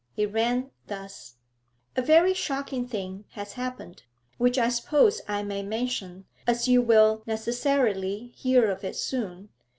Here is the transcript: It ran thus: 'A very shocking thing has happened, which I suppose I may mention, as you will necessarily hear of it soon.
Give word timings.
It 0.17 0.31
ran 0.33 0.71
thus: 0.87 1.35
'A 1.95 2.01
very 2.01 2.33
shocking 2.33 2.87
thing 2.87 3.25
has 3.33 3.53
happened, 3.53 4.01
which 4.39 4.57
I 4.57 4.69
suppose 4.69 5.21
I 5.27 5.43
may 5.43 5.61
mention, 5.61 6.25
as 6.47 6.67
you 6.67 6.81
will 6.81 7.21
necessarily 7.27 8.31
hear 8.35 8.71
of 8.71 8.83
it 8.83 8.95
soon. 8.95 9.49